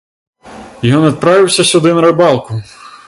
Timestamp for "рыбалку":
2.07-2.51